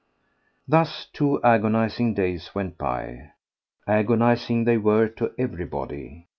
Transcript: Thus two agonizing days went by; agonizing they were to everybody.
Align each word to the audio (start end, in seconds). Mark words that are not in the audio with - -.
Thus 0.67 1.05
two 1.13 1.39
agonizing 1.43 2.15
days 2.15 2.55
went 2.55 2.75
by; 2.75 3.33
agonizing 3.85 4.63
they 4.63 4.77
were 4.77 5.07
to 5.09 5.31
everybody. 5.37 6.27